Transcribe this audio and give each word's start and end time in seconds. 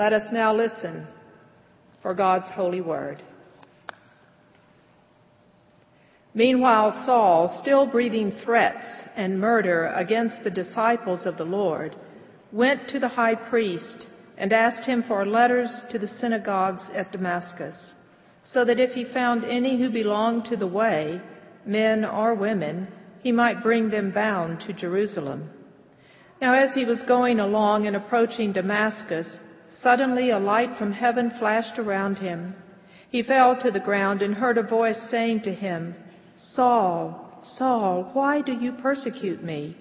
Let 0.00 0.14
us 0.14 0.32
now 0.32 0.56
listen 0.56 1.06
for 2.00 2.14
God's 2.14 2.48
holy 2.48 2.80
word. 2.80 3.22
Meanwhile, 6.32 7.04
Saul, 7.04 7.60
still 7.60 7.84
breathing 7.84 8.32
threats 8.42 8.86
and 9.14 9.38
murder 9.38 9.92
against 9.94 10.42
the 10.42 10.48
disciples 10.48 11.26
of 11.26 11.36
the 11.36 11.44
Lord, 11.44 11.96
went 12.50 12.88
to 12.88 12.98
the 12.98 13.08
high 13.08 13.34
priest 13.34 14.06
and 14.38 14.54
asked 14.54 14.86
him 14.86 15.04
for 15.06 15.26
letters 15.26 15.82
to 15.90 15.98
the 15.98 16.08
synagogues 16.08 16.84
at 16.96 17.12
Damascus, 17.12 17.92
so 18.42 18.64
that 18.64 18.80
if 18.80 18.92
he 18.92 19.04
found 19.04 19.44
any 19.44 19.78
who 19.78 19.90
belonged 19.90 20.46
to 20.46 20.56
the 20.56 20.66
way, 20.66 21.20
men 21.66 22.06
or 22.06 22.34
women, 22.34 22.88
he 23.22 23.32
might 23.32 23.62
bring 23.62 23.90
them 23.90 24.12
bound 24.12 24.60
to 24.60 24.72
Jerusalem. 24.72 25.50
Now 26.40 26.54
as 26.54 26.74
he 26.74 26.86
was 26.86 27.02
going 27.02 27.38
along 27.38 27.86
and 27.86 27.94
approaching 27.96 28.54
Damascus, 28.54 29.40
suddenly 29.82 30.30
a 30.30 30.38
light 30.38 30.76
from 30.76 30.92
heaven 30.92 31.30
flashed 31.38 31.78
around 31.78 32.18
him. 32.18 32.54
He 33.10 33.22
fell 33.22 33.56
to 33.60 33.70
the 33.70 33.80
ground 33.80 34.22
and 34.22 34.34
heard 34.34 34.58
a 34.58 34.62
voice 34.62 35.00
saying 35.10 35.42
to 35.42 35.54
him, 35.54 35.94
Saul, 36.36 37.40
Saul, 37.42 38.10
why 38.12 38.42
do 38.42 38.52
you 38.52 38.72
persecute 38.72 39.42
me? 39.42 39.76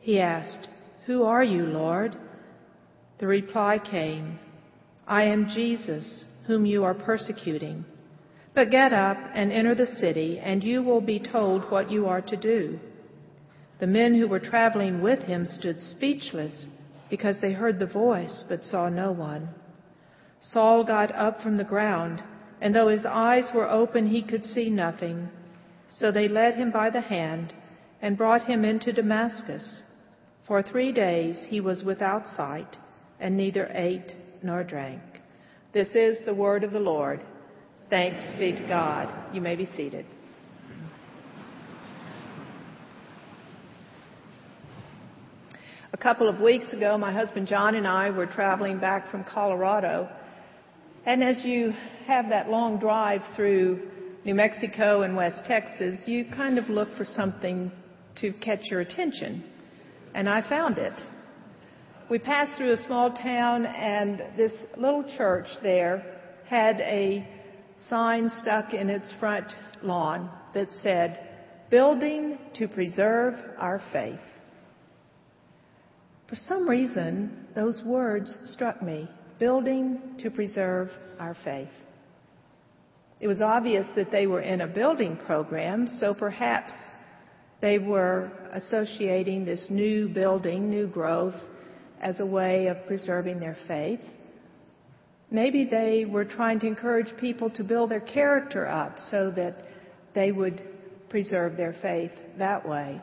He 0.00 0.18
asked, 0.18 0.68
Who 1.06 1.24
are 1.24 1.44
you, 1.44 1.66
Lord? 1.66 2.16
The 3.18 3.26
reply 3.26 3.78
came, 3.78 4.38
I 5.06 5.24
am 5.24 5.48
Jesus, 5.48 6.26
whom 6.46 6.66
you 6.66 6.82
are 6.84 6.94
persecuting. 6.94 7.84
But 8.54 8.70
get 8.70 8.92
up 8.92 9.18
and 9.34 9.52
enter 9.52 9.74
the 9.74 9.86
city, 9.86 10.40
and 10.42 10.62
you 10.62 10.82
will 10.82 11.00
be 11.00 11.18
told 11.18 11.70
what 11.70 11.90
you 11.90 12.06
are 12.06 12.20
to 12.20 12.36
do. 12.36 12.78
The 13.78 13.86
men 13.86 14.14
who 14.14 14.28
were 14.28 14.40
traveling 14.40 15.00
with 15.02 15.20
him 15.20 15.46
stood 15.46 15.80
speechless 15.80 16.66
because 17.12 17.36
they 17.42 17.52
heard 17.52 17.78
the 17.78 17.84
voice 17.84 18.42
but 18.48 18.64
saw 18.64 18.88
no 18.88 19.12
one. 19.12 19.46
Saul 20.40 20.82
got 20.82 21.14
up 21.14 21.42
from 21.42 21.58
the 21.58 21.72
ground, 21.74 22.22
and 22.62 22.74
though 22.74 22.88
his 22.88 23.04
eyes 23.04 23.50
were 23.54 23.68
open, 23.70 24.06
he 24.06 24.22
could 24.22 24.46
see 24.46 24.70
nothing. 24.70 25.28
So 25.90 26.10
they 26.10 26.26
led 26.26 26.54
him 26.54 26.70
by 26.70 26.88
the 26.88 27.02
hand 27.02 27.52
and 28.00 28.16
brought 28.16 28.44
him 28.44 28.64
into 28.64 28.94
Damascus. 28.94 29.82
For 30.48 30.62
three 30.62 30.90
days 30.90 31.36
he 31.50 31.60
was 31.60 31.84
without 31.84 32.34
sight 32.34 32.78
and 33.20 33.36
neither 33.36 33.66
ate 33.74 34.16
nor 34.42 34.64
drank. 34.64 35.02
This 35.74 35.88
is 35.94 36.24
the 36.24 36.32
word 36.32 36.64
of 36.64 36.72
the 36.72 36.80
Lord. 36.80 37.22
Thanks 37.90 38.22
be 38.38 38.52
to 38.52 38.66
God. 38.66 39.34
You 39.34 39.42
may 39.42 39.54
be 39.54 39.66
seated. 39.66 40.06
Couple 46.02 46.28
of 46.28 46.40
weeks 46.40 46.72
ago, 46.72 46.98
my 46.98 47.12
husband 47.12 47.46
John 47.46 47.76
and 47.76 47.86
I 47.86 48.10
were 48.10 48.26
traveling 48.26 48.80
back 48.80 49.08
from 49.08 49.22
Colorado. 49.22 50.08
And 51.06 51.22
as 51.22 51.44
you 51.44 51.72
have 52.06 52.28
that 52.28 52.50
long 52.50 52.80
drive 52.80 53.20
through 53.36 53.88
New 54.24 54.34
Mexico 54.34 55.02
and 55.02 55.14
West 55.14 55.44
Texas, 55.46 56.00
you 56.06 56.24
kind 56.24 56.58
of 56.58 56.68
look 56.68 56.96
for 56.96 57.04
something 57.04 57.70
to 58.16 58.32
catch 58.32 58.64
your 58.64 58.80
attention. 58.80 59.44
And 60.12 60.28
I 60.28 60.46
found 60.48 60.76
it. 60.78 60.92
We 62.10 62.18
passed 62.18 62.56
through 62.58 62.72
a 62.72 62.84
small 62.84 63.12
town 63.12 63.64
and 63.64 64.24
this 64.36 64.52
little 64.76 65.04
church 65.16 65.46
there 65.62 66.18
had 66.48 66.80
a 66.80 67.26
sign 67.88 68.28
stuck 68.38 68.74
in 68.74 68.90
its 68.90 69.12
front 69.20 69.52
lawn 69.84 70.30
that 70.52 70.66
said, 70.82 71.28
Building 71.70 72.38
to 72.56 72.66
Preserve 72.66 73.34
Our 73.56 73.80
Faith. 73.92 74.18
For 76.32 76.36
some 76.36 76.66
reason, 76.66 77.44
those 77.54 77.82
words 77.84 78.38
struck 78.44 78.80
me. 78.80 79.06
Building 79.38 80.00
to 80.20 80.30
preserve 80.30 80.88
our 81.18 81.36
faith. 81.44 81.68
It 83.20 83.26
was 83.28 83.42
obvious 83.42 83.86
that 83.96 84.10
they 84.10 84.26
were 84.26 84.40
in 84.40 84.62
a 84.62 84.66
building 84.66 85.18
program, 85.26 85.86
so 85.86 86.14
perhaps 86.14 86.72
they 87.60 87.78
were 87.78 88.32
associating 88.54 89.44
this 89.44 89.66
new 89.68 90.08
building, 90.08 90.70
new 90.70 90.86
growth, 90.86 91.34
as 92.00 92.18
a 92.18 92.24
way 92.24 92.68
of 92.68 92.78
preserving 92.86 93.38
their 93.38 93.58
faith. 93.68 94.00
Maybe 95.30 95.66
they 95.66 96.06
were 96.06 96.24
trying 96.24 96.60
to 96.60 96.66
encourage 96.66 97.14
people 97.20 97.50
to 97.50 97.62
build 97.62 97.90
their 97.90 98.00
character 98.00 98.66
up 98.66 98.98
so 99.10 99.30
that 99.32 99.66
they 100.14 100.32
would 100.32 100.62
preserve 101.10 101.58
their 101.58 101.76
faith 101.82 102.12
that 102.38 102.66
way. 102.66 103.02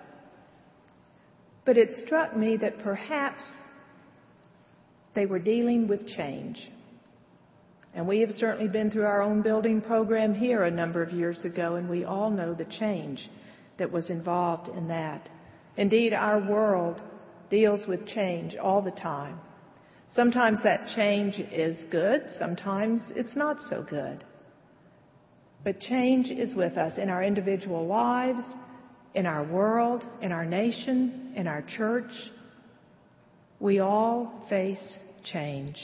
But 1.69 1.77
it 1.77 1.91
struck 1.91 2.35
me 2.35 2.57
that 2.57 2.79
perhaps 2.79 3.43
they 5.13 5.27
were 5.27 5.37
dealing 5.37 5.87
with 5.87 6.07
change. 6.07 6.67
And 7.93 8.07
we 8.07 8.21
have 8.21 8.31
certainly 8.31 8.67
been 8.67 8.89
through 8.89 9.05
our 9.05 9.21
own 9.21 9.43
building 9.43 9.79
program 9.79 10.33
here 10.33 10.63
a 10.63 10.71
number 10.71 11.03
of 11.03 11.11
years 11.11 11.45
ago, 11.45 11.75
and 11.75 11.87
we 11.87 12.05
all 12.05 12.31
know 12.31 12.55
the 12.55 12.65
change 12.65 13.29
that 13.77 13.91
was 13.91 14.09
involved 14.09 14.75
in 14.75 14.87
that. 14.87 15.29
Indeed, 15.77 16.11
our 16.11 16.39
world 16.39 17.03
deals 17.51 17.85
with 17.85 18.07
change 18.07 18.55
all 18.55 18.81
the 18.81 18.89
time. 18.89 19.39
Sometimes 20.11 20.63
that 20.63 20.87
change 20.95 21.39
is 21.39 21.85
good, 21.91 22.23
sometimes 22.39 23.03
it's 23.15 23.35
not 23.35 23.57
so 23.69 23.85
good. 23.87 24.23
But 25.63 25.79
change 25.81 26.31
is 26.31 26.55
with 26.55 26.77
us 26.77 26.97
in 26.97 27.09
our 27.09 27.23
individual 27.23 27.85
lives, 27.85 28.43
in 29.13 29.25
our 29.25 29.43
world, 29.43 30.03
in 30.21 30.31
our 30.31 30.45
nation, 30.45 31.33
in 31.35 31.47
our 31.47 31.63
church. 31.77 32.11
We 33.59 33.79
all 33.79 34.45
face 34.49 34.99
change. 35.23 35.77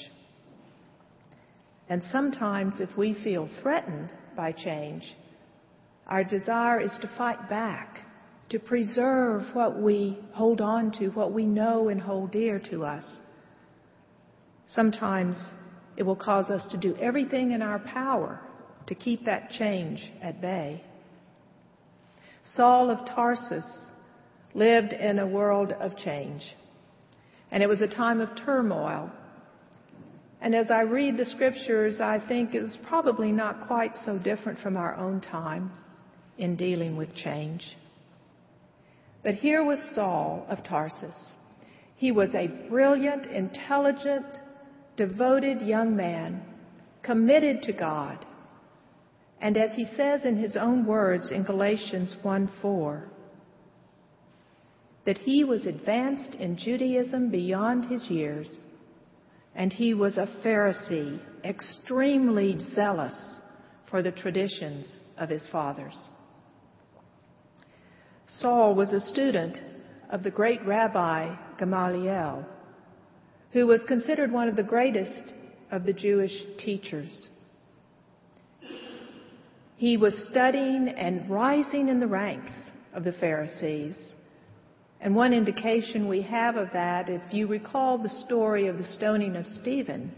And 1.90 2.02
sometimes, 2.12 2.76
if 2.80 2.96
we 2.98 3.16
feel 3.24 3.50
threatened 3.62 4.12
by 4.36 4.52
change, 4.52 5.04
our 6.08 6.24
desire 6.24 6.82
is 6.82 6.92
to 7.02 7.10
fight 7.18 7.50
back, 7.50 8.00
to 8.50 8.60
preserve 8.60 9.44
what 9.54 9.82
we 9.82 10.20
hold 10.34 10.62
on 10.62 10.92
to, 11.00 11.08
what 11.10 11.32
we 11.32 11.46
know 11.46 11.90
and 11.90 12.00
hold 12.00 12.32
dear 12.32 12.60
to 12.72 12.86
us. 12.86 13.20
Sometimes 14.68 15.38
it 15.98 16.04
will 16.04 16.16
cause 16.16 16.50
us 16.50 16.66
to 16.72 16.78
do 16.78 16.96
everything 16.98 17.52
in 17.52 17.62
our 17.62 17.80
power 17.80 18.42
to 18.88 18.96
keep 18.96 19.26
that 19.26 19.50
change 19.52 20.12
at 20.22 20.42
bay. 20.42 20.84
Saul 22.46 22.90
of 22.90 23.06
Tarsus 23.08 23.66
lived 24.54 24.94
in 24.94 25.20
a 25.20 25.28
world 25.28 25.74
of 25.74 25.98
change, 25.98 26.44
and 27.52 27.62
it 27.62 27.68
was 27.68 27.82
a 27.82 27.88
time 27.88 28.22
of 28.22 28.30
turmoil. 28.46 29.12
And 30.42 30.54
as 30.54 30.70
I 30.70 30.82
read 30.82 31.18
the 31.18 31.26
scriptures, 31.26 32.00
I 32.00 32.20
think 32.28 32.54
it 32.54 32.62
was 32.62 32.78
probably 32.88 33.32
not 33.32 33.68
quite 33.68 33.96
so 34.06 34.20
different 34.20 34.60
from 34.60 34.78
our 34.78 34.96
own 34.96 35.22
time 35.22 35.72
in 36.38 36.56
dealing 36.56 36.96
with 36.96 37.16
change. 37.16 37.76
But 39.24 39.34
here 39.34 39.64
was 39.64 39.80
Saul 39.96 40.46
of 40.48 40.64
Tarsus. 40.64 41.34
He 41.96 42.12
was 42.12 42.36
a 42.36 42.48
brilliant, 42.70 43.26
intelligent, 43.26 44.26
devoted 44.98 45.62
young 45.62 45.96
man, 45.96 46.44
committed 47.02 47.64
to 47.64 47.74
God. 47.74 48.24
And 49.46 49.58
as 49.58 49.76
he 49.76 49.86
says 49.96 50.26
in 50.26 50.38
his 50.38 50.56
own 50.56 50.88
words 50.88 51.32
in 51.32 51.44
Galatians 51.44 52.18
1 52.24 52.50
4, 52.64 53.04
that 55.06 55.20
he 55.20 55.44
was 55.44 55.68
advanced 55.68 56.34
in 56.34 56.58
Judaism 56.58 57.30
beyond 57.30 57.86
his 57.86 58.10
years, 58.10 58.64
and 59.54 59.72
he 59.72 59.94
was 59.94 60.18
a 60.18 60.28
Pharisee, 60.44 61.20
extremely 61.44 62.58
zealous 62.74 63.40
for 63.88 64.02
the 64.02 64.12
traditions 64.12 65.00
of 65.20 65.30
his 65.30 65.48
fathers. 65.52 66.10
Saul 68.26 68.74
was 68.74 68.94
a 68.94 69.00
student 69.00 69.60
of 70.10 70.24
the 70.24 70.32
great 70.32 70.66
rabbi 70.66 71.36
Gamaliel, 71.60 72.48
who 73.52 73.68
was 73.68 73.86
considered 73.88 74.32
one 74.32 74.48
of 74.48 74.56
the 74.56 74.64
greatest 74.64 75.34
of 75.70 75.84
the 75.84 75.94
Jewish 75.94 76.34
teachers. 76.58 77.30
He 79.86 79.98
was 79.98 80.28
studying 80.32 80.90
and 80.90 81.30
rising 81.30 81.90
in 81.90 82.00
the 82.00 82.08
ranks 82.08 82.54
of 82.96 83.04
the 83.04 83.12
Pharisees. 83.12 83.96
And 85.00 85.16
one 85.16 85.32
indication 85.32 86.10
we 86.10 86.24
have 86.24 86.56
of 86.56 86.70
that, 86.74 87.08
if 87.08 87.22
you 87.32 87.46
recall 87.46 88.00
the 88.00 88.10
story 88.26 88.66
of 88.66 88.80
the 88.80 88.84
stoning 88.84 89.36
of 89.36 89.46
Stephen, 89.46 90.12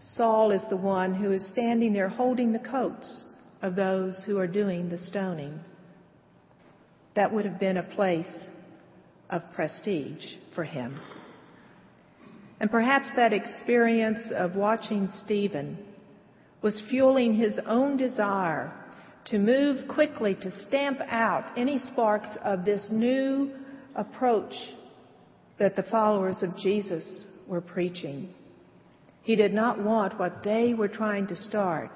Saul 0.00 0.50
is 0.50 0.62
the 0.68 0.76
one 0.76 1.14
who 1.14 1.30
is 1.30 1.48
standing 1.48 1.92
there 1.92 2.08
holding 2.08 2.50
the 2.50 2.58
coats 2.58 3.22
of 3.62 3.76
those 3.76 4.20
who 4.26 4.36
are 4.36 4.48
doing 4.48 4.88
the 4.88 4.98
stoning. 4.98 5.60
That 7.14 7.32
would 7.32 7.44
have 7.44 7.60
been 7.60 7.76
a 7.76 7.84
place 7.84 8.34
of 9.30 9.42
prestige 9.54 10.24
for 10.56 10.64
him. 10.64 11.00
And 12.58 12.68
perhaps 12.68 13.10
that 13.14 13.32
experience 13.32 14.32
of 14.34 14.56
watching 14.56 15.06
Stephen 15.24 15.78
was 16.62 16.82
fueling 16.90 17.34
his 17.34 17.60
own 17.64 17.96
desire 17.96 18.72
to 19.26 19.38
move 19.38 19.88
quickly 19.88 20.34
to 20.36 20.50
stamp 20.68 21.00
out 21.08 21.50
any 21.56 21.78
sparks 21.78 22.28
of 22.44 22.64
this 22.64 22.90
new 22.92 23.50
approach 23.94 24.54
that 25.58 25.76
the 25.76 25.82
followers 25.84 26.42
of 26.42 26.56
Jesus 26.58 27.24
were 27.48 27.60
preaching. 27.60 28.28
He 29.22 29.36
did 29.36 29.54
not 29.54 29.82
want 29.82 30.18
what 30.18 30.42
they 30.44 30.74
were 30.74 30.88
trying 30.88 31.26
to 31.28 31.36
start 31.36 31.90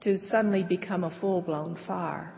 to 0.00 0.18
suddenly 0.28 0.64
become 0.64 1.04
a 1.04 1.20
full 1.20 1.40
blown 1.40 1.78
fire. 1.86 2.34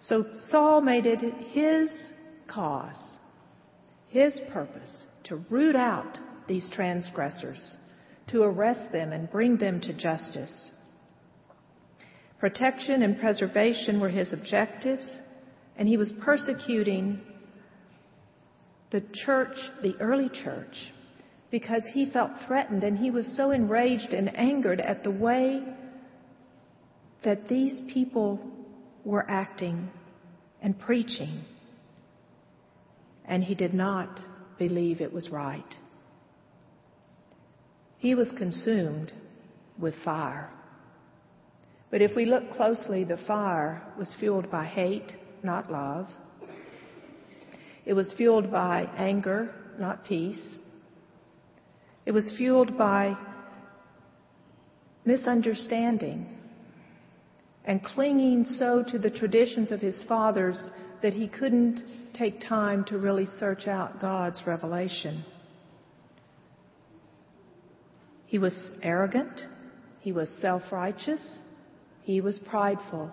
So 0.00 0.24
Saul 0.50 0.80
made 0.80 1.06
it 1.06 1.20
his 1.50 2.08
cause, 2.48 2.96
his 4.08 4.40
purpose, 4.52 5.04
to 5.24 5.36
root 5.48 5.76
out 5.76 6.18
these 6.48 6.68
transgressors, 6.74 7.76
to 8.28 8.42
arrest 8.42 8.90
them 8.90 9.12
and 9.12 9.30
bring 9.30 9.58
them 9.58 9.80
to 9.82 9.92
justice. 9.92 10.71
Protection 12.42 13.04
and 13.04 13.20
preservation 13.20 14.00
were 14.00 14.08
his 14.08 14.32
objectives, 14.32 15.16
and 15.76 15.86
he 15.86 15.96
was 15.96 16.12
persecuting 16.24 17.20
the 18.90 19.00
church, 19.24 19.56
the 19.80 19.94
early 20.00 20.28
church, 20.28 20.92
because 21.52 21.88
he 21.92 22.10
felt 22.10 22.32
threatened 22.48 22.82
and 22.82 22.98
he 22.98 23.12
was 23.12 23.36
so 23.36 23.52
enraged 23.52 24.12
and 24.12 24.36
angered 24.36 24.80
at 24.80 25.04
the 25.04 25.10
way 25.12 25.62
that 27.22 27.46
these 27.46 27.80
people 27.94 28.40
were 29.04 29.24
acting 29.30 29.88
and 30.60 30.76
preaching. 30.80 31.44
And 33.24 33.44
he 33.44 33.54
did 33.54 33.72
not 33.72 34.18
believe 34.58 35.00
it 35.00 35.12
was 35.12 35.30
right. 35.30 35.76
He 37.98 38.16
was 38.16 38.32
consumed 38.36 39.12
with 39.78 39.94
fire. 40.04 40.50
But 41.92 42.00
if 42.00 42.16
we 42.16 42.24
look 42.24 42.50
closely, 42.52 43.04
the 43.04 43.18
fire 43.18 43.82
was 43.98 44.16
fueled 44.18 44.50
by 44.50 44.64
hate, 44.64 45.12
not 45.42 45.70
love. 45.70 46.08
It 47.84 47.92
was 47.92 48.14
fueled 48.14 48.50
by 48.50 48.88
anger, 48.96 49.54
not 49.78 50.02
peace. 50.06 50.42
It 52.06 52.12
was 52.12 52.32
fueled 52.38 52.78
by 52.78 53.14
misunderstanding 55.04 56.26
and 57.66 57.84
clinging 57.84 58.46
so 58.46 58.82
to 58.88 58.98
the 58.98 59.10
traditions 59.10 59.70
of 59.70 59.80
his 59.80 60.02
fathers 60.08 60.62
that 61.02 61.12
he 61.12 61.28
couldn't 61.28 61.82
take 62.14 62.40
time 62.40 62.84
to 62.84 62.96
really 62.96 63.26
search 63.26 63.68
out 63.68 64.00
God's 64.00 64.42
revelation. 64.46 65.26
He 68.24 68.38
was 68.38 68.58
arrogant. 68.82 69.42
He 70.00 70.12
was 70.12 70.34
self 70.40 70.62
righteous. 70.72 71.36
He 72.02 72.20
was 72.20 72.38
prideful. 72.48 73.10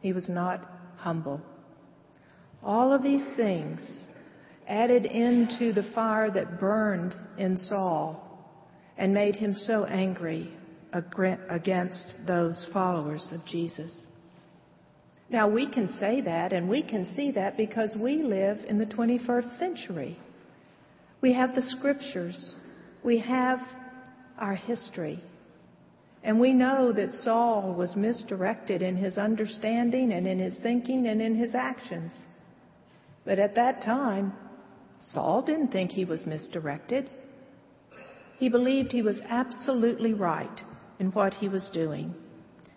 He 0.00 0.12
was 0.12 0.28
not 0.28 0.60
humble. 0.96 1.40
All 2.62 2.92
of 2.92 3.02
these 3.02 3.26
things 3.36 3.80
added 4.68 5.06
into 5.06 5.72
the 5.72 5.88
fire 5.94 6.30
that 6.30 6.60
burned 6.60 7.14
in 7.38 7.56
Saul 7.56 8.24
and 8.96 9.14
made 9.14 9.36
him 9.36 9.52
so 9.52 9.84
angry 9.84 10.52
against 11.50 12.14
those 12.26 12.66
followers 12.72 13.30
of 13.32 13.44
Jesus. 13.46 13.90
Now, 15.30 15.48
we 15.48 15.70
can 15.70 15.88
say 16.00 16.22
that 16.22 16.52
and 16.52 16.68
we 16.68 16.82
can 16.82 17.14
see 17.14 17.32
that 17.32 17.56
because 17.56 17.94
we 18.00 18.22
live 18.22 18.58
in 18.66 18.78
the 18.78 18.86
21st 18.86 19.58
century. 19.58 20.18
We 21.20 21.34
have 21.34 21.54
the 21.54 21.62
scriptures, 21.62 22.54
we 23.04 23.18
have 23.18 23.60
our 24.38 24.54
history, 24.54 25.22
and 26.28 26.38
we 26.38 26.52
know 26.52 26.92
that 26.92 27.14
Saul 27.14 27.72
was 27.72 27.96
misdirected 27.96 28.82
in 28.82 28.98
his 28.98 29.16
understanding 29.16 30.12
and 30.12 30.26
in 30.26 30.38
his 30.38 30.54
thinking 30.62 31.06
and 31.06 31.22
in 31.22 31.34
his 31.34 31.54
actions. 31.54 32.12
But 33.24 33.38
at 33.38 33.54
that 33.54 33.80
time, 33.80 34.34
Saul 35.00 35.40
didn't 35.40 35.72
think 35.72 35.90
he 35.90 36.04
was 36.04 36.26
misdirected. 36.26 37.08
He 38.38 38.50
believed 38.50 38.92
he 38.92 39.00
was 39.00 39.18
absolutely 39.26 40.12
right 40.12 40.60
in 40.98 41.12
what 41.12 41.32
he 41.32 41.48
was 41.48 41.70
doing 41.72 42.14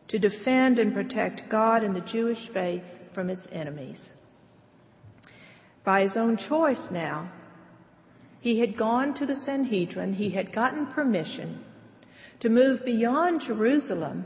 to 0.08 0.18
defend 0.18 0.80
and 0.80 0.94
protect 0.94 1.50
God 1.52 1.84
and 1.84 1.94
the 1.94 2.10
Jewish 2.10 2.48
faith 2.54 2.86
from 3.14 3.30
its 3.30 3.50
enemies. 3.52 4.12
By 5.84 6.04
his 6.04 6.16
own 6.16 6.38
choice 6.38 6.88
now, 6.90 7.30
he 8.40 8.62
had 8.62 8.78
gone 8.78 9.14
to 9.16 9.26
the 9.26 9.36
Sanhedrin, 9.36 10.14
he 10.14 10.30
had 10.30 10.54
gotten 10.54 10.86
permission 10.86 11.66
to 12.42 12.50
move 12.50 12.84
beyond 12.84 13.42
Jerusalem, 13.42 14.26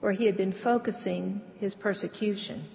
where 0.00 0.12
he 0.12 0.26
had 0.26 0.36
been 0.36 0.54
focusing 0.62 1.40
his 1.58 1.74
persecution, 1.74 2.66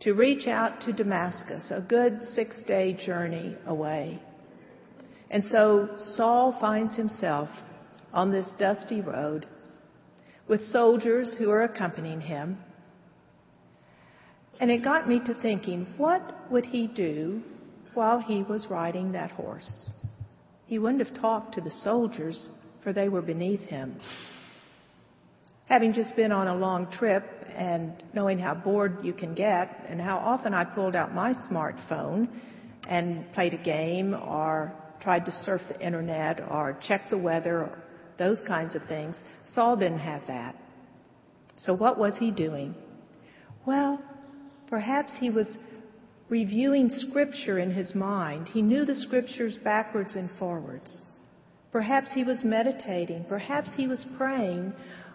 to 0.00 0.14
reach 0.14 0.46
out 0.46 0.80
to 0.82 0.92
Damascus, 0.92 1.70
a 1.70 1.80
good 1.80 2.20
six 2.34 2.60
day 2.66 2.94
journey 2.94 3.56
away. 3.66 4.20
And 5.30 5.42
so 5.44 5.88
Saul 6.14 6.56
finds 6.60 6.96
himself 6.96 7.48
on 8.12 8.32
this 8.32 8.46
dusty 8.58 9.00
road 9.00 9.46
with 10.48 10.64
soldiers 10.66 11.36
who 11.38 11.50
are 11.50 11.64
accompanying 11.64 12.20
him. 12.20 12.58
And 14.60 14.70
it 14.70 14.84
got 14.84 15.08
me 15.08 15.20
to 15.26 15.34
thinking, 15.34 15.86
what 15.96 16.50
would 16.50 16.64
he 16.64 16.86
do 16.86 17.42
while 17.94 18.20
he 18.20 18.42
was 18.42 18.66
riding 18.70 19.12
that 19.12 19.32
horse? 19.32 19.90
He 20.66 20.78
wouldn't 20.78 21.06
have 21.06 21.20
talked 21.20 21.54
to 21.54 21.60
the 21.60 21.70
soldiers, 21.70 22.48
for 22.84 22.92
they 22.92 23.08
were 23.08 23.22
beneath 23.22 23.62
him. 23.62 23.98
Having 25.66 25.94
just 25.94 26.14
been 26.14 26.30
on 26.30 26.46
a 26.46 26.54
long 26.54 26.92
trip 26.92 27.24
and 27.56 28.02
knowing 28.12 28.38
how 28.38 28.54
bored 28.54 28.98
you 29.02 29.14
can 29.14 29.34
get, 29.34 29.84
and 29.88 30.00
how 30.00 30.18
often 30.18 30.52
I 30.52 30.64
pulled 30.64 30.94
out 30.94 31.14
my 31.14 31.32
smartphone 31.50 32.28
and 32.88 33.32
played 33.32 33.54
a 33.54 33.62
game 33.62 34.14
or 34.14 34.72
tried 35.00 35.24
to 35.24 35.32
surf 35.32 35.62
the 35.68 35.80
internet 35.80 36.40
or 36.40 36.78
check 36.86 37.08
the 37.10 37.18
weather 37.18 37.70
those 38.18 38.42
kinds 38.46 38.74
of 38.74 38.82
things. 38.86 39.16
Saul 39.54 39.76
didn't 39.76 39.98
have 39.98 40.22
that. 40.28 40.54
So 41.56 41.74
what 41.74 41.98
was 41.98 42.14
he 42.18 42.30
doing? 42.30 42.74
Well, 43.66 44.00
perhaps 44.68 45.12
he 45.18 45.30
was 45.30 45.46
reviewing 46.28 46.90
scripture 46.90 47.58
in 47.58 47.70
his 47.70 47.94
mind. 47.94 48.48
He 48.48 48.62
knew 48.62 48.84
the 48.84 48.94
scriptures 48.94 49.58
backwards 49.62 50.14
and 50.14 50.30
forwards. 50.38 51.00
Perhaps 51.74 52.12
he 52.12 52.22
was 52.22 52.44
meditating. 52.44 53.24
Perhaps 53.28 53.72
he 53.76 53.88
was 53.88 54.06
praying. 54.16 54.72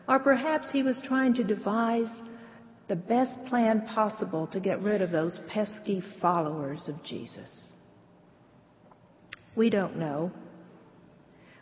Or 0.09 0.19
perhaps 0.19 0.69
he 0.69 0.83
was 0.83 1.01
trying 1.07 1.33
to 1.35 1.43
devise 1.45 2.11
the 2.89 2.97
best 2.97 3.41
plan 3.45 3.87
possible 3.87 4.45
to 4.47 4.59
get 4.59 4.81
rid 4.81 5.01
of 5.01 5.09
those 5.09 5.39
pesky 5.47 6.03
followers 6.21 6.83
of 6.89 7.01
Jesus. 7.05 7.49
We 9.55 9.69
don't 9.69 9.95
know. 9.95 10.33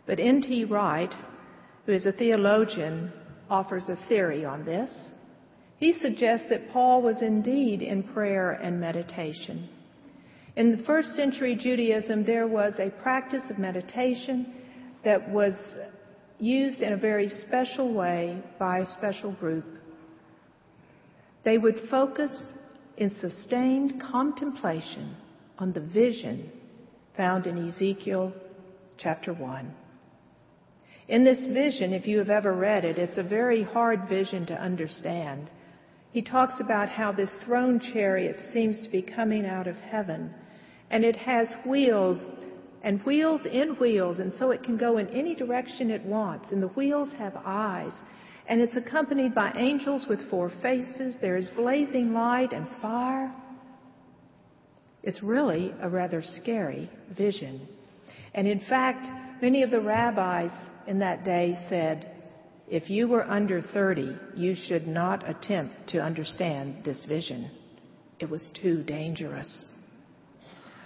But 0.07 0.19
N.T. 0.19 0.65
Wright, 0.65 1.13
who 1.85 1.91
is 1.91 2.07
a 2.07 2.11
theologian, 2.11 3.13
offers 3.51 3.89
a 3.89 4.07
theory 4.07 4.45
on 4.45 4.65
this. 4.65 4.89
He 5.77 5.93
suggests 5.93 6.47
that 6.49 6.71
Paul 6.71 7.03
was 7.03 7.21
indeed 7.21 7.83
in 7.83 8.01
prayer 8.01 8.53
and 8.53 8.79
meditation. 8.79 9.69
In 10.55 10.75
the 10.75 10.83
first 10.85 11.13
century 11.13 11.55
Judaism, 11.55 12.25
there 12.25 12.47
was 12.47 12.79
a 12.79 12.89
practice 12.89 13.43
of 13.51 13.59
meditation 13.59 14.55
that 15.07 15.29
was 15.29 15.53
used 16.37 16.81
in 16.81 16.91
a 16.91 16.97
very 16.97 17.29
special 17.29 17.93
way 17.93 18.43
by 18.59 18.79
a 18.79 18.85
special 18.85 19.31
group. 19.31 19.63
They 21.45 21.57
would 21.57 21.79
focus 21.89 22.51
in 22.97 23.09
sustained 23.11 24.01
contemplation 24.01 25.15
on 25.59 25.71
the 25.71 25.79
vision 25.79 26.51
found 27.15 27.47
in 27.47 27.69
Ezekiel 27.69 28.33
chapter 28.97 29.33
1. 29.33 29.73
In 31.07 31.23
this 31.23 31.45
vision, 31.53 31.93
if 31.93 32.05
you 32.05 32.17
have 32.17 32.29
ever 32.29 32.53
read 32.53 32.83
it, 32.83 32.97
it's 32.97 33.17
a 33.17 33.23
very 33.23 33.63
hard 33.63 34.09
vision 34.09 34.45
to 34.47 34.61
understand. 34.61 35.49
He 36.11 36.21
talks 36.21 36.59
about 36.59 36.89
how 36.89 37.13
this 37.13 37.33
throne 37.45 37.79
chariot 37.93 38.41
seems 38.51 38.83
to 38.83 38.89
be 38.89 39.01
coming 39.03 39.45
out 39.45 39.67
of 39.67 39.77
heaven, 39.77 40.33
and 40.91 41.05
it 41.05 41.15
has 41.15 41.55
wheels 41.65 42.19
and 42.83 43.03
wheels 43.03 43.41
in 43.45 43.75
wheels, 43.75 44.19
and 44.19 44.31
so 44.31 44.51
it 44.51 44.63
can 44.63 44.77
go 44.77 44.97
in 44.97 45.07
any 45.09 45.35
direction 45.35 45.89
it 45.89 46.03
wants, 46.03 46.51
and 46.51 46.61
the 46.61 46.67
wheels 46.67 47.11
have 47.17 47.35
eyes. 47.43 47.91
And 48.47 48.61
it's 48.61 48.77
accompanied 48.77 49.35
by 49.35 49.51
angels 49.57 50.05
with 50.07 50.29
four 50.29 50.51
faces. 50.61 51.17
There 51.19 51.37
is 51.37 51.49
blazing 51.49 52.13
light 52.13 52.53
and 52.53 52.67
fire. 52.81 53.33
It's 55.03 55.21
really 55.21 55.73
a 55.81 55.89
rather 55.89 56.21
scary 56.21 56.89
vision. 57.17 57.67
And 58.33 58.47
in 58.47 58.61
fact, 58.61 59.07
many 59.41 59.63
of 59.63 59.71
the 59.71 59.81
rabbis 59.81 60.51
in 60.87 60.99
that 60.99 61.25
day 61.25 61.57
said, 61.69 62.13
if 62.69 62.89
you 62.89 63.07
were 63.07 63.23
under 63.23 63.61
30, 63.61 64.15
you 64.35 64.53
should 64.53 64.87
not 64.87 65.27
attempt 65.29 65.87
to 65.89 65.99
understand 65.99 66.83
this 66.83 67.05
vision. 67.05 67.49
It 68.19 68.29
was 68.29 68.49
too 68.61 68.83
dangerous. 68.83 69.71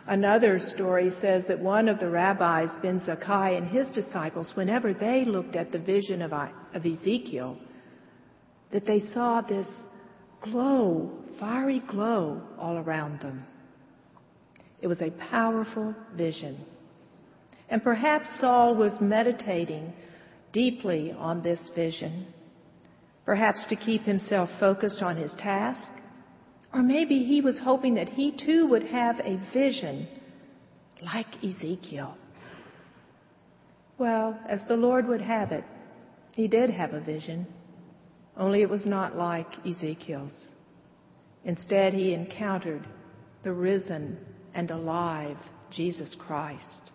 Another 0.07 0.59
story 0.59 1.11
says 1.21 1.43
that 1.47 1.59
one 1.59 1.87
of 1.87 1.99
the 1.99 2.09
rabbis, 2.09 2.69
Ben 2.81 2.99
Zakkai, 3.01 3.57
and 3.57 3.67
his 3.67 3.89
disciples, 3.91 4.51
whenever 4.55 4.93
they 4.93 5.25
looked 5.25 5.55
at 5.55 5.71
the 5.71 5.79
vision 5.79 6.21
of, 6.21 6.33
of 6.33 6.85
Ezekiel, 6.85 7.57
that 8.71 8.85
they 8.85 8.99
saw 9.13 9.41
this 9.41 9.67
glow, 10.41 11.11
fiery 11.39 11.83
glow 11.87 12.41
all 12.57 12.77
around 12.77 13.19
them. 13.21 13.43
It 14.81 14.87
was 14.87 15.01
a 15.01 15.11
powerful 15.29 15.95
vision. 16.15 16.57
And 17.69 17.83
perhaps 17.83 18.27
Saul 18.39 18.75
was 18.75 18.93
meditating 18.99 19.93
deeply 20.51 21.11
on 21.11 21.43
this 21.43 21.59
vision, 21.75 22.25
perhaps 23.23 23.65
to 23.69 23.75
keep 23.75 24.01
himself 24.01 24.49
focused 24.59 25.01
on 25.03 25.15
his 25.15 25.33
task, 25.35 25.91
or 26.73 26.81
maybe 26.81 27.23
he 27.23 27.41
was 27.41 27.59
hoping 27.59 27.95
that 27.95 28.09
he 28.09 28.31
too 28.31 28.67
would 28.67 28.83
have 28.83 29.19
a 29.19 29.39
vision 29.53 30.07
like 31.01 31.27
Ezekiel. 31.43 32.17
Well, 33.97 34.39
as 34.47 34.61
the 34.67 34.75
Lord 34.75 35.07
would 35.07 35.21
have 35.21 35.51
it, 35.51 35.63
he 36.33 36.47
did 36.47 36.69
have 36.69 36.93
a 36.93 37.01
vision, 37.01 37.45
only 38.37 38.61
it 38.61 38.69
was 38.69 38.85
not 38.85 39.17
like 39.17 39.47
Ezekiel's. 39.65 40.49
Instead, 41.43 41.93
he 41.93 42.13
encountered 42.13 42.87
the 43.43 43.51
risen 43.51 44.17
and 44.53 44.71
alive 44.71 45.37
Jesus 45.71 46.15
Christ. 46.17 46.91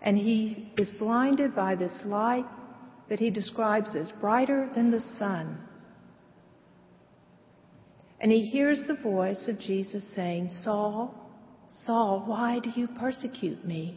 And 0.00 0.16
he 0.16 0.72
is 0.76 0.90
blinded 0.92 1.54
by 1.54 1.74
this 1.74 2.02
light 2.04 2.46
that 3.08 3.18
he 3.18 3.30
describes 3.30 3.96
as 3.96 4.12
brighter 4.20 4.70
than 4.74 4.90
the 4.90 5.02
sun. 5.18 5.58
And 8.20 8.32
he 8.32 8.42
hears 8.42 8.82
the 8.86 8.94
voice 8.94 9.46
of 9.48 9.60
Jesus 9.60 10.04
saying, 10.14 10.50
Saul, 10.50 11.14
Saul, 11.84 12.24
why 12.26 12.58
do 12.58 12.70
you 12.70 12.88
persecute 12.98 13.64
me? 13.64 13.96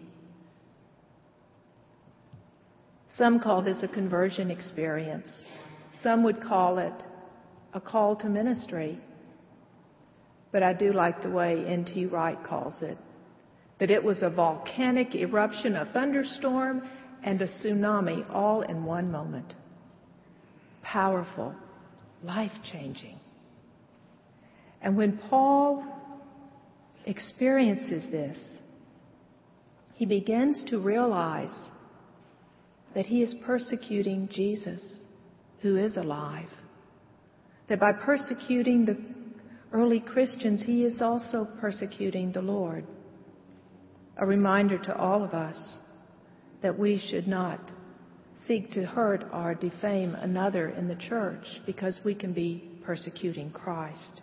Some 3.17 3.39
call 3.39 3.61
this 3.63 3.83
a 3.83 3.87
conversion 3.87 4.51
experience. 4.51 5.27
Some 6.03 6.23
would 6.23 6.41
call 6.41 6.77
it 6.77 6.93
a 7.73 7.81
call 7.81 8.15
to 8.17 8.29
ministry. 8.29 8.99
But 10.51 10.63
I 10.63 10.73
do 10.73 10.93
like 10.93 11.21
the 11.21 11.29
way 11.29 11.63
N.T. 11.65 12.07
Wright 12.07 12.37
calls 12.43 12.81
it 12.81 12.97
that 13.79 13.89
it 13.89 14.03
was 14.03 14.21
a 14.21 14.29
volcanic 14.29 15.15
eruption, 15.15 15.75
a 15.75 15.91
thunderstorm, 15.91 16.87
and 17.23 17.41
a 17.41 17.47
tsunami 17.47 18.23
all 18.31 18.61
in 18.61 18.85
one 18.85 19.11
moment. 19.11 19.55
Powerful, 20.83 21.55
life 22.21 22.51
changing. 22.71 23.19
And 24.81 24.97
when 24.97 25.17
Paul 25.29 25.83
experiences 27.05 28.03
this, 28.11 28.37
he 29.93 30.05
begins 30.05 30.63
to 30.69 30.79
realize 30.79 31.53
that 32.95 33.05
he 33.05 33.21
is 33.21 33.35
persecuting 33.45 34.27
Jesus, 34.31 34.81
who 35.61 35.77
is 35.77 35.97
alive. 35.97 36.49
That 37.69 37.79
by 37.79 37.93
persecuting 37.93 38.85
the 38.85 38.97
early 39.71 39.99
Christians, 39.99 40.63
he 40.65 40.85
is 40.85 41.01
also 41.01 41.47
persecuting 41.59 42.31
the 42.31 42.41
Lord. 42.41 42.85
A 44.17 44.25
reminder 44.25 44.77
to 44.79 44.95
all 44.95 45.23
of 45.23 45.33
us 45.33 45.77
that 46.61 46.77
we 46.77 46.97
should 46.97 47.27
not 47.27 47.59
seek 48.47 48.71
to 48.71 48.85
hurt 48.85 49.23
or 49.31 49.53
defame 49.55 50.15
another 50.15 50.69
in 50.69 50.87
the 50.87 50.95
church 50.95 51.45
because 51.65 51.99
we 52.03 52.15
can 52.15 52.33
be 52.33 52.71
persecuting 52.83 53.51
Christ. 53.51 54.21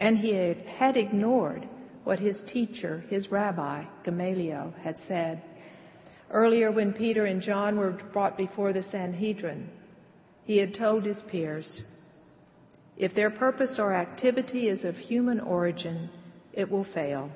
And 0.00 0.16
he 0.16 0.32
had 0.78 0.96
ignored 0.96 1.68
what 2.04 2.18
his 2.18 2.42
teacher, 2.50 3.04
his 3.08 3.30
rabbi, 3.30 3.84
Gamaliel, 4.02 4.74
had 4.82 4.96
said. 5.06 5.42
Earlier, 6.30 6.72
when 6.72 6.94
Peter 6.94 7.26
and 7.26 7.42
John 7.42 7.76
were 7.76 8.00
brought 8.12 8.38
before 8.38 8.72
the 8.72 8.82
Sanhedrin, 8.82 9.68
he 10.44 10.56
had 10.56 10.74
told 10.74 11.04
his 11.04 11.22
peers, 11.30 11.82
If 12.96 13.14
their 13.14 13.30
purpose 13.30 13.76
or 13.78 13.94
activity 13.94 14.68
is 14.68 14.84
of 14.84 14.96
human 14.96 15.38
origin, 15.38 16.08
it 16.54 16.70
will 16.70 16.86
fail. 16.94 17.30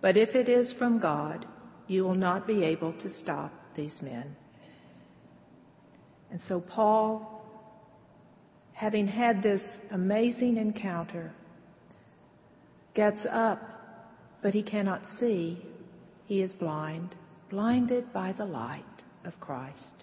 But 0.00 0.16
if 0.16 0.34
it 0.34 0.48
is 0.48 0.72
from 0.78 1.00
God, 1.00 1.46
you 1.88 2.04
will 2.04 2.14
not 2.14 2.46
be 2.46 2.64
able 2.64 2.94
to 2.94 3.10
stop 3.10 3.52
these 3.76 4.00
men. 4.00 4.34
And 6.30 6.40
so, 6.48 6.60
Paul, 6.60 7.42
having 8.72 9.06
had 9.06 9.42
this 9.42 9.62
amazing 9.90 10.56
encounter, 10.56 11.32
gets 12.98 13.24
up, 13.30 13.62
but 14.42 14.52
he 14.52 14.60
cannot 14.60 15.00
see. 15.20 15.64
He 16.26 16.42
is 16.42 16.52
blind, 16.54 17.14
blinded 17.48 18.12
by 18.12 18.32
the 18.32 18.44
light 18.44 18.82
of 19.24 19.38
Christ. 19.38 20.02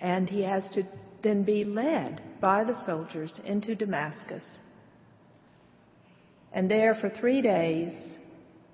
And 0.00 0.26
he 0.26 0.40
has 0.40 0.66
to 0.70 0.84
then 1.22 1.42
be 1.42 1.64
led 1.64 2.22
by 2.40 2.64
the 2.64 2.82
soldiers 2.86 3.38
into 3.44 3.74
Damascus. 3.74 4.42
And 6.54 6.70
there 6.70 6.94
for 6.94 7.10
three 7.10 7.42
days, 7.42 7.92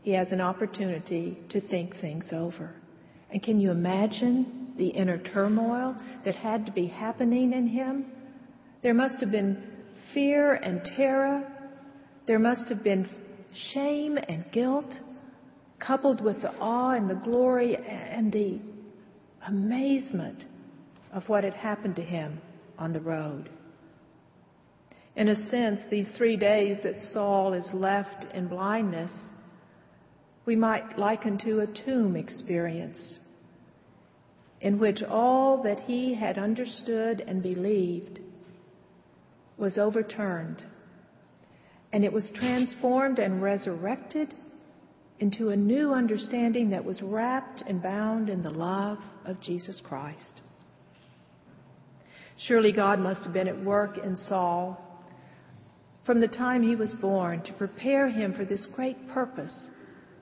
he 0.03 0.13
has 0.13 0.31
an 0.31 0.41
opportunity 0.41 1.37
to 1.49 1.61
think 1.61 1.97
things 2.01 2.29
over. 2.31 2.73
And 3.33 3.43
can 3.43 3.59
you 3.59 3.73
imagine 3.73 4.75
the 4.79 4.91
inner 4.91 5.19
turmoil 5.19 5.97
that 6.25 6.37
had 6.37 6.67
to 6.67 6.73
be 6.73 6.87
happening 6.87 7.53
in 7.53 7.67
him? 7.67 8.13
There 8.85 8.95
must 8.95 9.19
have 9.19 9.33
been 9.33 9.61
fear 10.15 10.55
and 10.55 10.85
terror 10.97 11.53
there 12.27 12.39
must 12.39 12.69
have 12.69 12.83
been 12.83 13.09
shame 13.73 14.19
and 14.19 14.45
guilt 14.53 14.93
coupled 15.79 16.21
with 16.23 16.41
the 16.43 16.53
awe 16.59 16.93
and 16.93 17.09
the 17.09 17.15
glory 17.15 17.77
and 17.77 18.33
the 18.33 18.59
amazement 19.47 20.45
of 21.13 21.29
what 21.29 21.45
had 21.45 21.55
happened 21.55 21.97
to 21.97 22.03
him 22.03 22.41
on 22.79 22.93
the 22.93 23.01
road. 23.01 23.49
In 25.15 25.29
a 25.29 25.49
sense, 25.49 25.81
these 25.91 26.11
three 26.17 26.37
days 26.37 26.79
that 26.83 26.99
Saul 27.13 27.55
is 27.55 27.69
left 27.73 28.27
in 28.35 28.49
blindness, 28.49 29.13
we 30.45 30.57
might 30.57 30.99
liken 30.99 31.39
to 31.39 31.61
a 31.61 31.67
tomb 31.67 32.17
experience 32.17 32.99
in 34.61 34.79
which 34.79 35.03
all 35.03 35.63
that 35.63 35.81
he 35.81 36.15
had 36.15 36.39
understood 36.39 37.23
and 37.27 37.43
believed 37.43 38.21
was 39.59 39.79
overturned 39.79 40.65
and 41.93 42.05
it 42.05 42.13
was 42.13 42.31
transformed 42.35 43.19
and 43.19 43.43
resurrected 43.43 44.35
into 45.19 45.49
a 45.49 45.57
new 45.57 45.93
understanding 45.93 46.71
that 46.71 46.85
was 46.85 47.01
wrapped 47.03 47.63
and 47.67 47.83
bound 47.83 48.29
in 48.29 48.43
the 48.43 48.51
love 48.51 48.99
of 49.25 49.41
Jesus 49.41 49.81
Christ. 49.83 50.43
Surely 52.47 52.71
God 52.71 52.99
must 52.99 53.25
have 53.25 53.33
been 53.33 53.49
at 53.49 53.65
work 53.65 53.99
in 53.99 54.17
Saul 54.17 54.83
from 56.05 56.21
the 56.21 56.29
time 56.29 56.63
he 56.63 56.77
was 56.77 56.95
born 56.95 57.43
to 57.43 57.53
prepare 57.55 58.09
him 58.09 58.35
for 58.35 58.45
this 58.45 58.67
great 58.75 59.09
purpose 59.09 59.53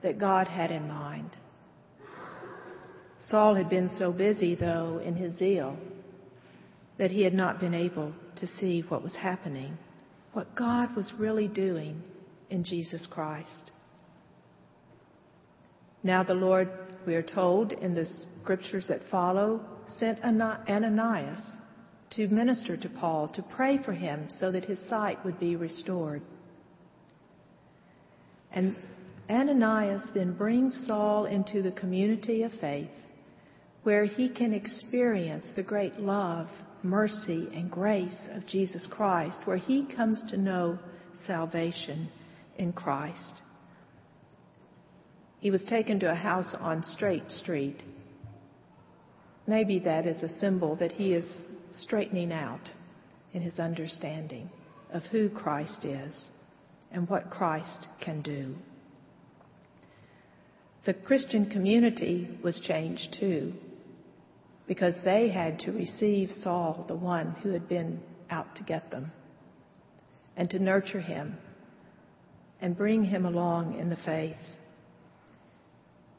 that 0.01 0.17
God 0.17 0.47
had 0.47 0.71
in 0.71 0.87
mind. 0.87 1.29
Saul 3.27 3.55
had 3.55 3.69
been 3.69 3.89
so 3.89 4.11
busy, 4.11 4.55
though, 4.55 5.01
in 5.03 5.15
his 5.15 5.37
zeal 5.37 5.77
that 6.97 7.11
he 7.11 7.23
had 7.23 7.33
not 7.33 7.59
been 7.59 7.73
able 7.73 8.13
to 8.37 8.47
see 8.47 8.81
what 8.87 9.03
was 9.03 9.15
happening 9.15 9.77
what 10.35 10.53
God 10.53 10.93
was 10.97 11.13
really 11.17 11.47
doing 11.47 12.03
in 12.49 12.65
Jesus 12.65 13.07
Christ. 13.09 13.71
Now, 16.03 16.23
the 16.23 16.33
Lord, 16.33 16.69
we 17.07 17.15
are 17.15 17.23
told 17.23 17.71
in 17.71 17.95
the 17.95 18.05
scriptures 18.43 18.85
that 18.89 18.99
follow, 19.09 19.61
sent 19.97 20.19
Ananias 20.23 21.39
to 22.11 22.27
minister 22.27 22.75
to 22.75 22.89
Paul, 22.89 23.29
to 23.29 23.41
pray 23.41 23.81
for 23.81 23.93
him 23.93 24.27
so 24.29 24.51
that 24.51 24.65
his 24.65 24.79
sight 24.89 25.23
would 25.23 25.39
be 25.39 25.55
restored. 25.55 26.21
And 28.51 28.75
Ananias 29.29 30.03
then 30.13 30.33
brings 30.33 30.85
Saul 30.85 31.25
into 31.25 31.61
the 31.61 31.71
community 31.71 32.43
of 32.43 32.51
faith 32.59 32.89
where 33.85 34.05
he 34.05 34.27
can 34.27 34.51
experience 34.51 35.45
the 35.55 35.61
great 35.61 35.99
love 35.99 36.47
mercy 36.81 37.47
and 37.53 37.69
grace 37.69 38.17
of 38.31 38.43
Jesus 38.47 38.87
Christ, 38.89 39.41
where 39.45 39.57
he 39.57 39.85
comes 39.95 40.23
to 40.31 40.37
know 40.37 40.79
salvation 41.27 42.09
in 42.57 42.73
Christ. 42.73 43.41
He 45.39 45.51
was 45.51 45.63
taken 45.69 45.99
to 45.99 46.11
a 46.11 46.15
house 46.15 46.55
on 46.59 46.81
Straight 46.81 47.29
Street. 47.29 47.83
Maybe 49.45 49.77
that 49.77 50.07
is 50.07 50.23
a 50.23 50.29
symbol 50.39 50.75
that 50.77 50.93
he 50.93 51.13
is 51.13 51.45
straightening 51.71 52.31
out 52.31 52.67
in 53.33 53.43
his 53.43 53.59
understanding 53.59 54.49
of 54.91 55.03
who 55.03 55.29
Christ 55.29 55.85
is 55.85 56.31
and 56.91 57.07
what 57.07 57.29
Christ 57.29 57.87
can 58.01 58.23
do. 58.23 58.55
The 60.87 60.95
Christian 60.95 61.51
community 61.51 62.27
was 62.43 62.59
changed 62.61 63.17
too 63.19 63.53
because 64.67 64.95
they 65.03 65.29
had 65.29 65.59
to 65.59 65.71
receive 65.71 66.29
Saul, 66.41 66.85
the 66.87 66.95
one 66.95 67.31
who 67.43 67.49
had 67.49 67.67
been 67.69 68.01
out 68.29 68.55
to 68.55 68.63
get 68.63 68.91
them, 68.91 69.11
and 70.35 70.49
to 70.49 70.59
nurture 70.59 71.01
him 71.01 71.37
and 72.61 72.75
bring 72.75 73.03
him 73.03 73.25
along 73.25 73.77
in 73.79 73.89
the 73.89 73.97
faith. 74.05 74.35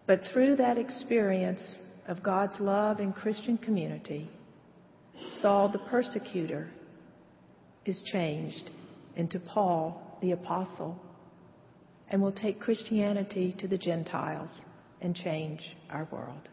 But 0.06 0.20
through 0.32 0.56
that 0.56 0.78
experience 0.78 1.62
of 2.06 2.22
God's 2.22 2.60
love 2.60 3.00
in 3.00 3.12
Christian 3.12 3.58
community, 3.58 4.30
Saul 5.40 5.70
the 5.70 5.80
persecutor 5.90 6.70
is 7.84 8.02
changed 8.12 8.70
into 9.16 9.40
Paul 9.40 10.18
the 10.22 10.32
apostle. 10.32 11.00
and 12.08 12.22
will 12.22 12.32
take 12.32 12.60
Christianity 12.60 13.54
to 13.58 13.68
the 13.68 13.78
Gentiles 13.78 14.50
and 15.00 15.14
change 15.14 15.60
our 15.90 16.06
world. 16.10 16.48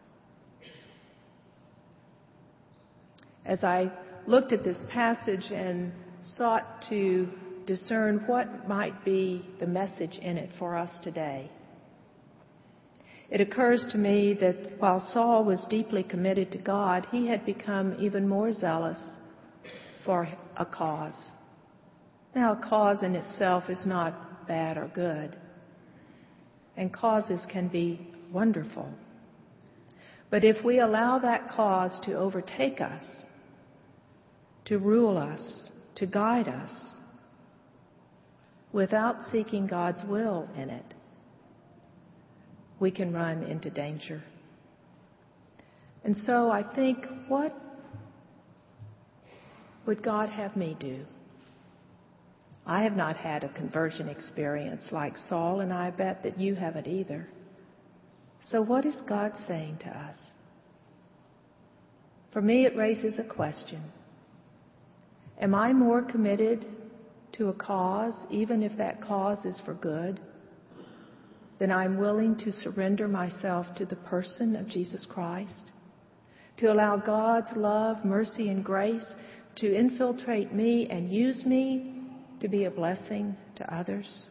As 3.44 3.62
I 3.62 3.90
looked 4.26 4.52
at 4.52 4.64
this 4.64 4.82
passage 4.90 5.50
and 5.52 5.92
sought 6.22 6.82
to 6.88 7.28
discern 7.66 8.24
what 8.26 8.68
might 8.68 9.04
be 9.04 9.44
the 9.60 9.66
message 9.66 10.18
in 10.18 10.38
it 10.38 10.50
for 10.58 10.76
us 10.76 10.90
today, 11.02 11.50
it 13.30 13.40
occurs 13.40 13.86
to 13.90 13.98
me 13.98 14.34
that 14.40 14.78
while 14.78 15.00
Saul 15.12 15.44
was 15.44 15.66
deeply 15.68 16.02
committed 16.02 16.52
to 16.52 16.58
God, 16.58 17.06
he 17.10 17.26
had 17.26 17.44
become 17.44 17.96
even 17.98 18.28
more 18.28 18.52
zealous 18.52 18.98
for 20.04 20.28
a 20.56 20.64
cause. 20.64 21.16
Now, 22.34 22.52
a 22.52 22.68
cause 22.68 23.02
in 23.02 23.14
itself 23.14 23.68
is 23.68 23.84
not 23.86 24.46
bad 24.46 24.76
or 24.76 24.88
good, 24.94 25.36
and 26.76 26.92
causes 26.92 27.44
can 27.50 27.68
be 27.68 28.14
wonderful. 28.32 28.88
But 30.30 30.44
if 30.44 30.64
we 30.64 30.80
allow 30.80 31.18
that 31.20 31.48
cause 31.48 31.98
to 32.04 32.14
overtake 32.14 32.80
us, 32.80 33.04
to 34.66 34.78
rule 34.78 35.18
us, 35.18 35.70
to 35.96 36.06
guide 36.06 36.48
us, 36.48 36.96
without 38.72 39.22
seeking 39.30 39.66
God's 39.66 40.02
will 40.08 40.48
in 40.56 40.70
it, 40.70 40.94
we 42.80 42.90
can 42.90 43.12
run 43.12 43.44
into 43.44 43.70
danger. 43.70 44.22
And 46.02 46.16
so 46.16 46.50
I 46.50 46.62
think, 46.74 47.06
what 47.28 47.54
would 49.86 50.02
God 50.02 50.28
have 50.28 50.56
me 50.56 50.76
do? 50.78 51.04
I 52.66 52.82
have 52.82 52.96
not 52.96 53.16
had 53.16 53.44
a 53.44 53.48
conversion 53.50 54.08
experience 54.08 54.88
like 54.90 55.16
Saul, 55.16 55.60
and 55.60 55.72
I 55.72 55.90
bet 55.90 56.22
that 56.22 56.40
you 56.40 56.54
haven't 56.54 56.88
either. 56.88 57.28
So, 58.46 58.62
what 58.62 58.86
is 58.86 59.00
God 59.06 59.32
saying 59.46 59.78
to 59.82 59.88
us? 59.88 60.16
For 62.32 62.40
me, 62.42 62.64
it 62.64 62.76
raises 62.76 63.18
a 63.18 63.22
question 63.22 63.82
Am 65.40 65.54
I 65.54 65.72
more 65.72 66.02
committed 66.02 66.66
to 67.32 67.48
a 67.48 67.54
cause, 67.54 68.14
even 68.30 68.62
if 68.62 68.76
that 68.78 69.02
cause 69.02 69.44
is 69.44 69.60
for 69.64 69.74
good, 69.74 70.20
than 71.58 71.70
I'm 71.70 71.98
willing 71.98 72.36
to 72.38 72.52
surrender 72.52 73.08
myself 73.08 73.66
to 73.76 73.84
the 73.84 73.96
person 73.96 74.56
of 74.56 74.68
Jesus 74.68 75.06
Christ? 75.08 75.72
To 76.58 76.72
allow 76.72 76.96
God's 76.96 77.56
love, 77.56 78.04
mercy, 78.04 78.48
and 78.48 78.64
grace 78.64 79.06
to 79.56 79.74
infiltrate 79.74 80.52
me 80.52 80.88
and 80.90 81.10
use 81.10 81.44
me 81.44 82.02
to 82.40 82.48
be 82.48 82.64
a 82.64 82.70
blessing 82.70 83.36
to 83.56 83.74
others? 83.74 84.26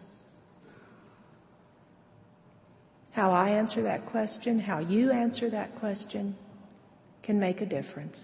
How 3.11 3.31
I 3.31 3.49
answer 3.49 3.83
that 3.83 4.07
question, 4.07 4.59
how 4.59 4.79
you 4.79 5.11
answer 5.11 5.49
that 5.51 5.75
question, 5.79 6.35
can 7.21 7.39
make 7.39 7.61
a 7.61 7.65
difference. 7.65 8.19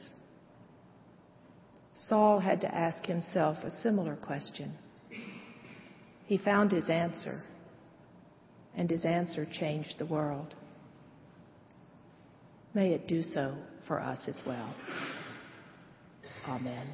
Saul 2.07 2.39
had 2.39 2.61
to 2.61 2.73
ask 2.73 3.05
himself 3.05 3.57
a 3.63 3.71
similar 3.71 4.15
question. 4.15 4.73
He 6.25 6.37
found 6.37 6.71
his 6.71 6.89
answer, 6.89 7.41
and 8.75 8.89
his 8.89 9.05
answer 9.05 9.45
changed 9.51 9.95
the 9.97 10.05
world. 10.05 10.53
May 12.73 12.93
it 12.93 13.07
do 13.07 13.23
so 13.23 13.55
for 13.87 13.99
us 13.99 14.19
as 14.27 14.41
well. 14.45 14.75
Amen. 16.47 16.87